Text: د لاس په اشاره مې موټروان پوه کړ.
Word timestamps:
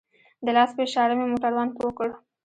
د 0.45 0.47
لاس 0.57 0.69
په 0.75 0.81
اشاره 0.87 1.13
مې 1.19 1.25
موټروان 1.31 1.67
پوه 1.75 1.91
کړ. 1.97 2.09